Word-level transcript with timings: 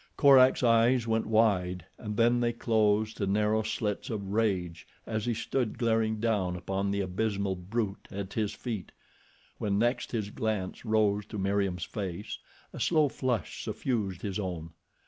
Korak's 0.17 0.63
eyes 0.63 1.05
went 1.05 1.27
wide 1.27 1.85
and 1.99 2.17
then 2.17 2.39
they 2.39 2.53
closed 2.53 3.17
to 3.17 3.27
narrow 3.27 3.61
slits 3.61 4.09
of 4.09 4.29
rage 4.29 4.87
as 5.05 5.27
he 5.27 5.35
stood 5.35 5.77
glaring 5.77 6.19
down 6.19 6.55
upon 6.55 6.89
the 6.89 7.01
abysmal 7.01 7.55
brute 7.55 8.07
at 8.09 8.33
his 8.33 8.51
feet. 8.51 8.91
When 9.59 9.77
next 9.77 10.11
his 10.11 10.31
glance 10.31 10.85
rose 10.85 11.27
to 11.27 11.37
Meriem's 11.37 11.83
face 11.85 12.39
a 12.73 12.79
slow 12.79 13.09
flush 13.09 13.61
suffused 13.63 14.23
his 14.23 14.39
own. 14.39 14.71